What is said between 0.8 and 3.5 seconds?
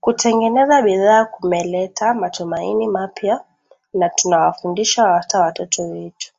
bidhaa kumeleta matumaini mapya